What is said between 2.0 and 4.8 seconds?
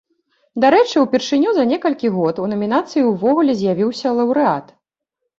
год у намінацыі ўвогуле з'явіўся лаўрэат.